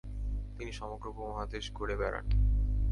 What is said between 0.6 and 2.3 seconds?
সমগ্র উপমহাদেশে ঘুরে বেড়ান।